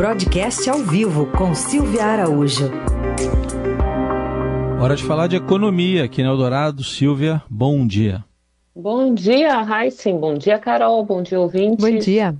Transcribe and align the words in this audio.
Broadcast 0.00 0.70
ao 0.70 0.78
vivo 0.78 1.26
com 1.26 1.54
Silvia 1.54 2.06
Araújo. 2.06 2.70
Hora 4.80 4.96
de 4.96 5.04
falar 5.04 5.26
de 5.26 5.36
economia 5.36 6.04
aqui 6.04 6.22
no 6.22 6.30
Eldorado. 6.30 6.82
Silvia, 6.82 7.42
bom 7.50 7.86
dia. 7.86 8.24
Bom 8.74 9.12
dia, 9.12 9.60
Heisen. 9.60 10.18
Bom 10.18 10.32
dia, 10.38 10.58
Carol. 10.58 11.04
Bom 11.04 11.22
dia, 11.22 11.38
ouvinte. 11.38 11.82
Bom 11.82 11.98
dia. 11.98 12.34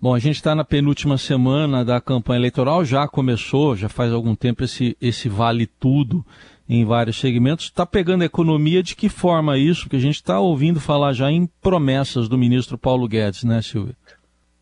Bom, 0.00 0.14
a 0.14 0.20
gente 0.20 0.36
está 0.36 0.54
na 0.54 0.64
penúltima 0.64 1.18
semana 1.18 1.84
da 1.84 2.00
campanha 2.00 2.38
eleitoral, 2.38 2.84
já 2.84 3.08
começou, 3.08 3.74
já 3.74 3.88
faz 3.88 4.12
algum 4.12 4.36
tempo 4.36 4.62
esse, 4.62 4.96
esse 5.00 5.28
vale 5.28 5.66
tudo 5.66 6.24
em 6.68 6.84
vários 6.84 7.18
segmentos. 7.18 7.64
Está 7.64 7.84
pegando 7.84 8.22
a 8.22 8.26
economia 8.26 8.80
de 8.80 8.94
que 8.94 9.08
forma 9.08 9.58
isso? 9.58 9.82
Porque 9.82 9.96
a 9.96 10.00
gente 10.00 10.14
está 10.14 10.38
ouvindo 10.38 10.78
falar 10.78 11.14
já 11.14 11.32
em 11.32 11.50
promessas 11.60 12.28
do 12.28 12.38
ministro 12.38 12.78
Paulo 12.78 13.08
Guedes, 13.08 13.42
né, 13.42 13.60
Silvia? 13.60 13.96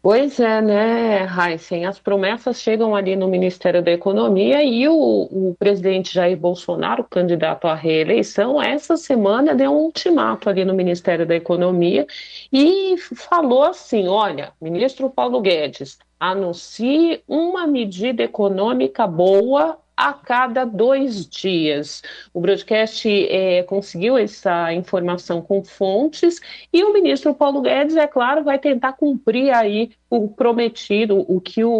Pois 0.04 0.38
é, 0.38 0.60
né, 0.60 1.26
Heisen? 1.26 1.86
As 1.86 1.98
promessas 1.98 2.60
chegam 2.60 2.94
ali 2.94 3.16
no 3.16 3.26
Ministério 3.26 3.82
da 3.82 3.90
Economia 3.90 4.62
e 4.62 4.86
o, 4.86 4.92
o, 4.92 5.56
presidente 5.58 6.12
Jair 6.12 6.36
Bolsonaro, 6.36 7.02
candidato 7.04 7.66
à 7.66 7.74
reeleição, 7.74 8.60
essa 8.60 8.98
semana 8.98 9.54
deu 9.54 9.70
um 9.72 9.84
ultimato 9.84 10.50
ali 10.50 10.62
no 10.62 10.74
Ministério 10.74 11.24
da 11.24 11.34
Economia 11.34 12.06
e 12.52 12.96
falou 12.98 13.62
assim: 13.62 14.06
olha, 14.06 14.52
ministro 14.60 15.08
Paulo 15.08 15.40
Guedes, 15.40 15.98
anuncie 16.20 17.24
uma 17.26 17.66
medida 17.66 18.22
econômica 18.24 19.06
boa 19.06 19.78
a 19.96 20.12
cada 20.12 20.64
dois 20.64 21.26
dias. 21.26 22.02
O 22.32 22.40
broadcast 22.40 23.08
é, 23.08 23.62
conseguiu 23.62 24.16
essa 24.16 24.72
informação 24.72 25.40
com 25.40 25.64
fontes 25.64 26.40
e 26.72 26.82
o 26.82 26.92
ministro 26.92 27.34
Paulo 27.34 27.60
Guedes, 27.60 27.96
é 27.96 28.06
claro, 28.06 28.44
vai 28.44 28.58
tentar 28.58 28.94
cumprir 28.94 29.54
aí 29.54 29.92
o 30.10 30.28
prometido, 30.28 31.24
o 31.28 31.40
que 31.40 31.64
o, 31.64 31.72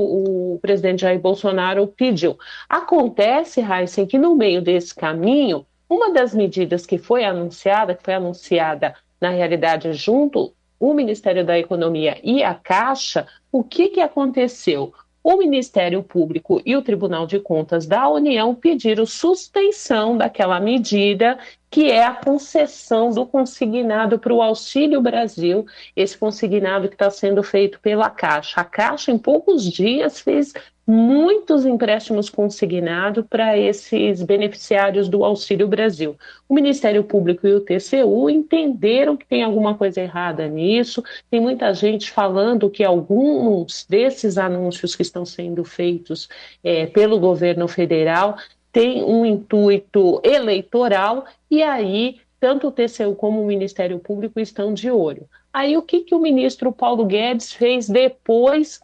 o 0.54 0.58
presidente 0.60 1.02
Jair 1.02 1.20
Bolsonaro 1.20 1.86
pediu. 1.86 2.38
Acontece, 2.68 3.60
Heisen, 3.60 4.06
que 4.06 4.18
no 4.18 4.34
meio 4.34 4.62
desse 4.62 4.94
caminho, 4.94 5.66
uma 5.88 6.12
das 6.12 6.34
medidas 6.34 6.86
que 6.86 6.98
foi 6.98 7.24
anunciada, 7.24 7.94
que 7.94 8.02
foi 8.02 8.14
anunciada 8.14 8.94
na 9.20 9.30
realidade 9.30 9.92
junto 9.92 10.54
o 10.78 10.92
Ministério 10.92 11.44
da 11.44 11.58
Economia 11.58 12.18
e 12.22 12.42
a 12.42 12.54
Caixa, 12.54 13.26
o 13.50 13.62
que, 13.62 13.88
que 13.88 14.00
aconteceu? 14.00 14.92
O 15.24 15.38
Ministério 15.38 16.02
Público 16.02 16.60
e 16.66 16.76
o 16.76 16.82
Tribunal 16.82 17.26
de 17.26 17.40
Contas 17.40 17.86
da 17.86 18.06
União 18.10 18.54
pediram 18.54 19.06
suspensão 19.06 20.18
daquela 20.18 20.60
medida 20.60 21.38
que 21.70 21.90
é 21.90 22.04
a 22.04 22.14
concessão 22.14 23.10
do 23.10 23.24
consignado 23.24 24.18
para 24.18 24.34
o 24.34 24.42
Auxílio 24.42 25.00
Brasil, 25.00 25.66
esse 25.96 26.16
consignado 26.16 26.88
que 26.88 26.94
está 26.94 27.10
sendo 27.10 27.42
feito 27.42 27.80
pela 27.80 28.10
Caixa. 28.10 28.60
A 28.60 28.64
Caixa, 28.64 29.10
em 29.10 29.18
poucos 29.18 29.64
dias, 29.64 30.20
fez 30.20 30.52
muitos 30.86 31.64
empréstimos 31.64 32.28
consignados 32.28 33.24
para 33.28 33.56
esses 33.56 34.22
beneficiários 34.22 35.08
do 35.08 35.24
Auxílio 35.24 35.66
Brasil. 35.66 36.16
O 36.48 36.54
Ministério 36.54 37.02
Público 37.02 37.46
e 37.46 37.54
o 37.54 37.60
TCU 37.60 38.28
entenderam 38.28 39.16
que 39.16 39.26
tem 39.26 39.42
alguma 39.42 39.74
coisa 39.74 40.00
errada 40.00 40.46
nisso, 40.46 41.02
tem 41.30 41.40
muita 41.40 41.72
gente 41.72 42.10
falando 42.10 42.68
que 42.68 42.84
alguns 42.84 43.86
desses 43.88 44.36
anúncios 44.36 44.94
que 44.94 45.02
estão 45.02 45.24
sendo 45.24 45.64
feitos 45.64 46.28
é, 46.62 46.86
pelo 46.86 47.18
governo 47.18 47.66
federal 47.66 48.36
têm 48.70 49.02
um 49.02 49.24
intuito 49.24 50.20
eleitoral 50.22 51.24
e 51.50 51.62
aí 51.62 52.20
tanto 52.38 52.68
o 52.68 52.72
TCU 52.72 53.14
como 53.14 53.42
o 53.42 53.46
Ministério 53.46 53.98
Público 53.98 54.38
estão 54.38 54.74
de 54.74 54.90
olho. 54.90 55.26
Aí 55.50 55.78
o 55.78 55.82
que, 55.82 56.00
que 56.00 56.14
o 56.14 56.18
ministro 56.18 56.70
Paulo 56.72 57.06
Guedes 57.06 57.52
fez 57.52 57.88
depois 57.88 58.80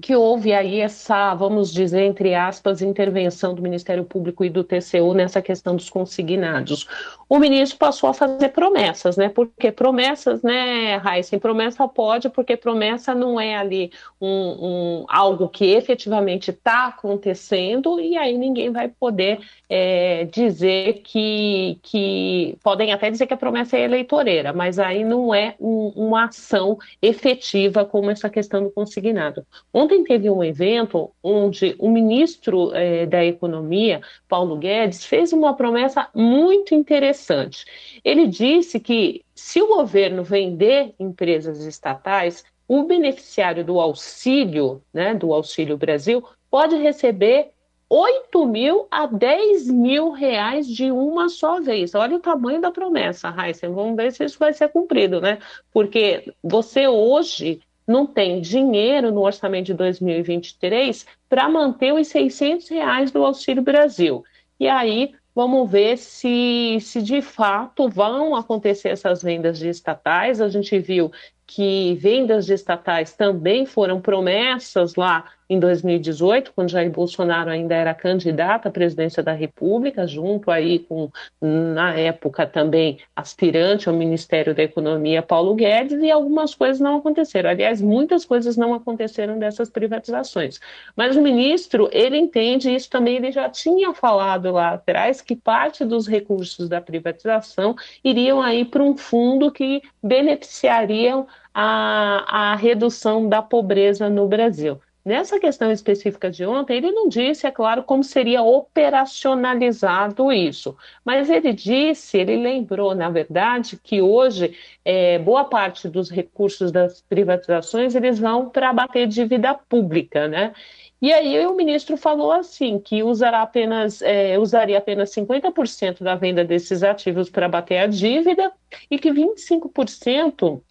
que 0.00 0.14
houve 0.14 0.52
aí 0.52 0.80
essa, 0.80 1.34
vamos 1.34 1.72
dizer, 1.72 2.02
entre 2.02 2.34
aspas, 2.34 2.82
intervenção 2.82 3.54
do 3.54 3.62
Ministério 3.62 4.04
Público 4.04 4.44
e 4.44 4.50
do 4.50 4.64
TCU 4.64 5.14
nessa 5.14 5.40
questão 5.40 5.76
dos 5.76 5.88
consignados. 5.88 6.86
O 7.28 7.38
ministro 7.38 7.78
passou 7.78 8.10
a 8.10 8.14
fazer 8.14 8.50
promessas, 8.50 9.16
né? 9.16 9.28
Porque 9.28 9.72
promessas, 9.72 10.42
né, 10.42 10.96
Raíssa, 10.96 11.38
promessa 11.38 11.86
pode, 11.88 12.28
porque 12.28 12.56
promessa 12.56 13.14
não 13.14 13.40
é 13.40 13.56
ali 13.56 13.90
um, 14.20 14.28
um 14.28 15.06
algo 15.08 15.48
que 15.48 15.72
efetivamente 15.72 16.50
está 16.50 16.86
acontecendo 16.88 17.98
e 18.00 18.16
aí 18.16 18.36
ninguém 18.36 18.70
vai 18.70 18.88
poder 18.88 19.40
é, 19.68 20.24
dizer 20.24 21.02
que, 21.04 21.78
que, 21.82 22.56
podem 22.62 22.92
até 22.92 23.10
dizer 23.10 23.26
que 23.26 23.34
a 23.34 23.36
promessa 23.36 23.76
é 23.76 23.82
eleitoreira, 23.82 24.52
mas 24.52 24.78
aí 24.78 25.04
não 25.04 25.34
é 25.34 25.54
um, 25.60 25.92
uma 25.96 26.26
ação 26.26 26.78
efetiva 27.00 27.84
como 27.84 28.10
essa 28.10 28.28
questão 28.28 28.62
do 28.62 28.70
consignado. 28.70 29.46
Ontem 29.84 30.02
teve 30.02 30.30
um 30.30 30.42
evento 30.42 31.10
onde 31.22 31.76
o 31.78 31.90
ministro 31.90 32.74
eh, 32.74 33.04
da 33.04 33.22
Economia, 33.22 34.00
Paulo 34.26 34.56
Guedes, 34.56 35.04
fez 35.04 35.30
uma 35.30 35.52
promessa 35.54 36.08
muito 36.14 36.74
interessante. 36.74 37.66
Ele 38.02 38.26
disse 38.26 38.80
que 38.80 39.22
se 39.34 39.60
o 39.60 39.66
governo 39.66 40.24
vender 40.24 40.94
empresas 40.98 41.66
estatais, 41.66 42.46
o 42.66 42.84
beneficiário 42.84 43.62
do 43.62 43.78
auxílio, 43.78 44.82
né, 44.90 45.14
do 45.14 45.34
Auxílio 45.34 45.76
Brasil, 45.76 46.24
pode 46.50 46.76
receber 46.76 47.50
8 47.86 48.46
mil 48.46 48.88
a 48.90 49.04
10 49.04 49.68
mil 49.68 50.12
reais 50.12 50.66
de 50.66 50.90
uma 50.90 51.28
só 51.28 51.60
vez. 51.60 51.94
Olha 51.94 52.16
o 52.16 52.20
tamanho 52.20 52.58
da 52.58 52.70
promessa, 52.70 53.28
Raíssa. 53.28 53.68
Vamos 53.68 53.96
ver 53.96 54.12
se 54.12 54.24
isso 54.24 54.38
vai 54.38 54.54
ser 54.54 54.68
cumprido, 54.68 55.20
né? 55.20 55.40
Porque 55.70 56.32
você 56.42 56.88
hoje 56.88 57.60
não 57.86 58.06
tem 58.06 58.40
dinheiro 58.40 59.12
no 59.12 59.22
orçamento 59.22 59.66
de 59.66 59.74
2023 59.74 61.06
para 61.28 61.48
manter 61.48 61.92
os 61.92 62.08
600 62.08 62.68
reais 62.68 63.10
do 63.10 63.24
Auxílio 63.24 63.62
Brasil. 63.62 64.24
E 64.58 64.68
aí 64.68 65.14
vamos 65.34 65.70
ver 65.70 65.98
se, 65.98 66.78
se 66.80 67.02
de 67.02 67.20
fato 67.20 67.88
vão 67.88 68.36
acontecer 68.36 68.90
essas 68.90 69.22
vendas 69.22 69.58
de 69.58 69.68
estatais. 69.68 70.40
A 70.40 70.48
gente 70.48 70.78
viu 70.78 71.10
que 71.46 71.94
vendas 71.96 72.46
de 72.46 72.54
estatais 72.54 73.14
também 73.14 73.66
foram 73.66 74.00
promessas 74.00 74.94
lá 74.94 75.24
em 75.54 75.60
2018, 75.60 76.52
quando 76.54 76.70
Jair 76.70 76.90
Bolsonaro 76.90 77.50
ainda 77.50 77.74
era 77.74 77.94
candidato 77.94 78.66
à 78.66 78.70
presidência 78.70 79.22
da 79.22 79.32
República, 79.32 80.06
junto 80.06 80.50
aí 80.50 80.80
com, 80.80 81.10
na 81.40 81.94
época 81.94 82.46
também, 82.46 82.98
aspirante 83.14 83.88
ao 83.88 83.94
Ministério 83.94 84.54
da 84.54 84.62
Economia, 84.62 85.22
Paulo 85.22 85.54
Guedes, 85.54 86.02
e 86.02 86.10
algumas 86.10 86.54
coisas 86.54 86.80
não 86.80 86.98
aconteceram. 86.98 87.50
Aliás, 87.50 87.80
muitas 87.80 88.24
coisas 88.24 88.56
não 88.56 88.74
aconteceram 88.74 89.38
dessas 89.38 89.70
privatizações. 89.70 90.58
Mas 90.96 91.16
o 91.16 91.22
ministro, 91.22 91.88
ele 91.92 92.18
entende 92.18 92.74
isso 92.74 92.90
também, 92.90 93.16
ele 93.16 93.32
já 93.32 93.48
tinha 93.48 93.94
falado 93.94 94.50
lá 94.52 94.74
atrás 94.74 95.20
que 95.20 95.36
parte 95.36 95.84
dos 95.84 96.06
recursos 96.06 96.68
da 96.68 96.80
privatização 96.80 97.74
iriam 98.02 98.42
aí 98.42 98.64
para 98.64 98.82
um 98.82 98.96
fundo 98.96 99.50
que 99.50 99.82
beneficiariam 100.02 101.26
a, 101.54 102.52
a 102.52 102.56
redução 102.56 103.28
da 103.28 103.40
pobreza 103.40 104.10
no 104.10 104.26
Brasil. 104.26 104.80
Nessa 105.04 105.38
questão 105.38 105.70
específica 105.70 106.30
de 106.30 106.46
ontem, 106.46 106.78
ele 106.78 106.90
não 106.90 107.08
disse, 107.08 107.46
é 107.46 107.50
claro, 107.50 107.82
como 107.82 108.02
seria 108.02 108.42
operacionalizado 108.42 110.32
isso, 110.32 110.74
mas 111.04 111.28
ele 111.28 111.52
disse, 111.52 112.16
ele 112.16 112.36
lembrou, 112.36 112.94
na 112.94 113.10
verdade, 113.10 113.78
que 113.82 114.00
hoje 114.00 114.56
é, 114.82 115.18
boa 115.18 115.44
parte 115.44 115.90
dos 115.90 116.08
recursos 116.08 116.72
das 116.72 117.02
privatizações 117.02 117.94
eles 117.94 118.18
vão 118.18 118.48
para 118.48 118.72
bater 118.72 119.06
dívida 119.06 119.52
pública, 119.52 120.26
né? 120.26 120.54
E 121.02 121.12
aí 121.12 121.46
o 121.46 121.54
ministro 121.54 121.98
falou 121.98 122.32
assim 122.32 122.78
que 122.78 123.02
usará 123.02 123.42
apenas, 123.42 124.00
é, 124.00 124.38
usaria 124.38 124.78
apenas 124.78 125.10
50% 125.10 126.02
da 126.02 126.14
venda 126.14 126.42
desses 126.42 126.82
ativos 126.82 127.28
para 127.28 127.46
bater 127.46 127.76
a 127.76 127.86
dívida 127.86 128.50
e 128.90 128.98
que 128.98 129.10
25% 129.12 130.62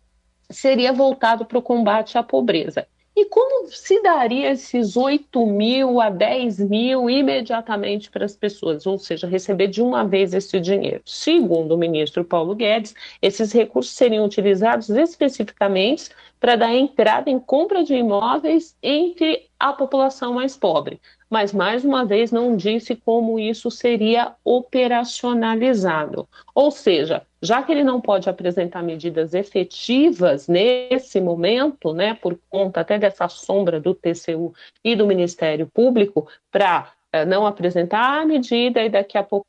seria 0.49 0.91
voltado 0.91 1.45
para 1.45 1.59
o 1.59 1.61
combate 1.61 2.17
à 2.17 2.23
pobreza. 2.23 2.87
E 3.15 3.25
como 3.25 3.67
se 3.69 4.01
daria 4.01 4.51
esses 4.51 4.97
8 4.97 5.45
mil 5.45 6.01
a 6.01 6.09
10 6.09 6.59
mil 6.61 7.07
imediatamente 7.07 8.09
para 8.09 8.25
as 8.25 8.35
pessoas, 8.35 8.87
ou 8.87 8.97
seja, 8.97 9.27
receber 9.27 9.67
de 9.67 9.83
uma 9.83 10.03
vez 10.03 10.33
esse 10.33 10.59
dinheiro? 10.59 11.01
Segundo 11.05 11.73
o 11.75 11.77
ministro 11.77 12.25
Paulo 12.25 12.55
Guedes, 12.55 12.95
esses 13.21 13.51
recursos 13.51 13.93
seriam 13.93 14.25
utilizados 14.25 14.89
especificamente 14.89 16.09
para 16.43 16.57
dar 16.57 16.73
entrada 16.73 17.29
em 17.29 17.39
compra 17.39 17.85
de 17.85 17.95
imóveis 17.95 18.75
entre 18.83 19.47
a 19.57 19.71
população 19.71 20.33
mais 20.33 20.57
pobre 20.57 20.99
mas 21.33 21.51
mais 21.51 21.83
uma 21.83 22.05
vez 22.05 22.31
não 22.31 22.55
disse 22.55 22.95
como 22.95 23.39
isso 23.39 23.71
seria 23.71 24.35
operacionalizado. 24.45 26.29
Ou 26.53 26.69
seja, 26.69 27.23
já 27.41 27.63
que 27.63 27.71
ele 27.71 27.83
não 27.83 27.99
pode 27.99 28.29
apresentar 28.29 28.83
medidas 28.83 29.33
efetivas 29.33 30.47
nesse 30.47 31.19
momento, 31.19 31.91
né, 31.91 32.13
por 32.13 32.37
conta 32.51 32.81
até 32.81 32.99
dessa 32.99 33.27
sombra 33.27 33.79
do 33.79 33.95
TCU 33.95 34.53
e 34.83 34.95
do 34.95 35.07
Ministério 35.07 35.67
Público, 35.73 36.27
para 36.51 36.93
é, 37.11 37.25
não 37.25 37.47
apresentar 37.47 38.21
a 38.21 38.25
medida 38.27 38.83
e 38.83 38.89
daqui 38.89 39.17
a 39.17 39.23
pouco 39.23 39.47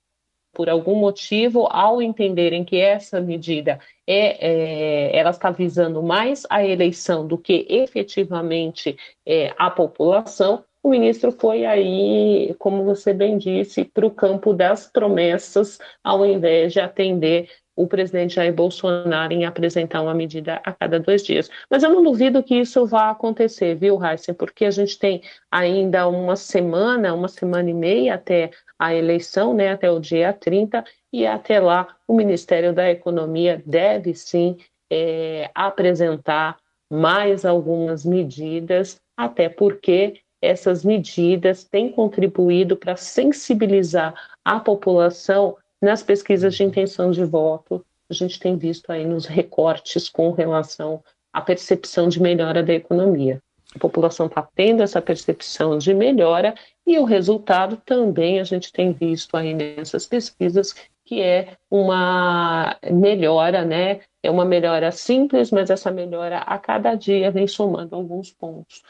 por 0.55 0.71
algum 0.71 0.95
motivo, 0.95 1.67
ao 1.71 2.01
entenderem 2.01 2.65
que 2.65 2.77
essa 2.77 3.21
medida 3.21 3.79
é, 4.07 5.11
é, 5.11 5.19
ela 5.19 5.31
está 5.31 5.51
visando 5.51 6.03
mais 6.03 6.47
a 6.49 6.65
eleição 6.65 7.27
do 7.27 7.37
que 7.37 7.67
efetivamente 7.69 8.97
é, 9.27 9.53
a 9.59 9.71
população, 9.71 10.65
o 10.85 10.91
ministro 10.91 11.33
foi 11.33 11.65
aí, 11.65 12.55
como 12.59 12.85
você 12.85 13.15
bem 13.15 13.39
disse, 13.39 13.87
para 13.87 14.07
o 14.07 14.11
campo 14.11 14.53
das 14.53 14.87
promessas, 14.87 15.79
ao 16.03 16.27
invés 16.27 16.75
de 16.75 16.81
atender 16.81 17.49
o 17.77 17.87
presidente 17.87 18.35
Jair 18.35 18.55
Bolsonaro 18.55 19.33
em 19.33 19.45
apresentar 19.45 20.03
uma 20.03 20.15
medida 20.15 20.61
a 20.65 20.73
cada 20.73 21.01
dois 21.01 21.25
dias. 21.25 21.51
Mas 21.71 21.83
eu 21.83 21.91
não 21.91 22.03
duvido 22.03 22.43
que 22.43 22.55
isso 22.55 22.87
vá 22.87 23.11
acontecer, 23.11 23.75
viu, 23.75 23.99
Heisen? 24.05 24.35
Porque 24.35 24.65
a 24.65 24.71
gente 24.71 24.99
tem 24.99 25.23
ainda 25.51 26.07
uma 26.07 26.37
semana, 26.37 27.15
uma 27.15 27.29
semana 27.29 27.71
e 27.71 27.75
meia 27.75 28.15
até 28.15 28.51
a 28.79 28.95
eleição, 28.95 29.55
né, 29.55 29.73
até 29.73 29.91
o 29.91 30.01
dia 30.01 30.33
30, 30.33 30.85
e 31.13 31.27
até 31.27 31.61
lá 31.61 31.97
o 32.07 32.15
Ministério 32.15 32.73
da 32.73 32.91
Economia 32.91 33.63
deve 33.65 34.15
sim 34.15 34.57
é, 34.91 35.51
apresentar 35.55 36.59
mais 36.91 37.45
algumas 37.45 38.05
medidas, 38.05 39.01
até 39.17 39.49
porque 39.49 40.21
essas 40.43 40.85
medidas 40.85 41.65
têm 41.65 41.91
contribuído 41.91 42.77
para 42.77 42.97
sensibilizar 42.97 44.15
a 44.45 44.61
população 44.61 45.57
nas 45.81 46.03
pesquisas 46.03 46.55
de 46.55 46.65
intenção 46.65 47.11
de 47.11 47.25
voto, 47.25 47.85
a 48.09 48.15
gente 48.15 48.39
tem 48.39 48.57
visto 48.57 48.91
aí 48.91 49.05
nos 49.05 49.27
recortes 49.27 50.09
com 50.09 50.31
relação 50.31 51.03
à 51.33 51.41
percepção 51.41 52.09
de 52.09 52.21
melhora 52.21 52.63
da 52.63 52.75
economia. 52.75 53.43
A 53.75 53.79
população 53.79 54.27
está 54.27 54.47
tendo 54.55 54.83
essa 54.83 55.03
percepção 55.03 55.79
de 55.79 55.93
melhora 55.93 56.55
e 56.87 56.99
o 56.99 57.05
resultado 57.05 57.77
também 57.85 58.39
a 58.39 58.45
gente 58.45 58.73
tem 58.73 58.93
visto 58.93 59.37
aí 59.37 59.53
nessas 59.55 60.07
pesquisas 60.07 60.75
que 61.05 61.21
é 61.21 61.57
uma 61.71 62.77
melhora, 62.91 63.65
né? 63.65 64.01
É 64.23 64.31
uma 64.31 64.45
melhora 64.45 64.91
simples, 64.91 65.51
mas 65.51 65.69
essa 65.69 65.91
melhora 65.91 66.39
a 66.39 66.59
cada 66.59 66.95
dia 66.95 67.31
vem 67.31 67.47
somando 67.47 67.95
alguns 67.95 68.31
pontos 68.31 68.83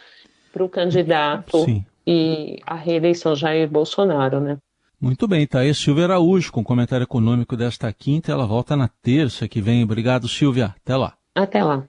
para 0.53 0.65
o 0.65 0.69
candidato 0.69 1.65
Sim. 1.65 1.85
e 2.07 2.61
a 2.65 2.77
reeleição 2.77 3.35
Jair 3.35 3.69
Bolsonaro, 3.69 4.41
né? 4.41 4.59
Muito 5.01 5.27
bem, 5.27 5.47
tá 5.47 5.61
aí 5.61 5.75
Silvia 5.75 6.05
Araújo 6.05 6.53
com 6.53 6.63
comentário 6.63 7.05
econômico 7.05 7.57
desta 7.57 7.93
quinta. 7.93 8.33
Ela 8.33 8.47
volta 8.47 8.77
na 8.77 8.89
terça 9.03 9.49
que 9.49 9.61
vem. 9.61 9.83
Obrigado, 9.83 10.29
Silvia. 10.29 10.75
Até 10.81 10.97
lá. 10.97 11.15
Até 11.35 11.63
lá. 11.63 11.85